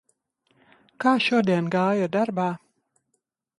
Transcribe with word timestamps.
Kā 1.05 1.13
šodien 1.27 1.69
gāja 1.77 2.09
darbā? 2.19 2.49